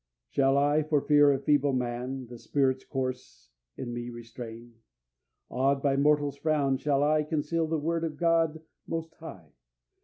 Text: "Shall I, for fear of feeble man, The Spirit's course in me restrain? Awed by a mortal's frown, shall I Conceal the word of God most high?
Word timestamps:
"Shall 0.31 0.57
I, 0.57 0.81
for 0.81 0.99
fear 0.99 1.31
of 1.31 1.43
feeble 1.43 1.73
man, 1.73 2.25
The 2.25 2.39
Spirit's 2.39 2.83
course 2.83 3.51
in 3.77 3.93
me 3.93 4.09
restrain? 4.09 4.73
Awed 5.51 5.83
by 5.83 5.93
a 5.93 5.97
mortal's 5.97 6.37
frown, 6.37 6.79
shall 6.79 7.03
I 7.03 7.21
Conceal 7.21 7.67
the 7.67 7.77
word 7.77 8.03
of 8.03 8.17
God 8.17 8.63
most 8.87 9.13
high? 9.13 9.51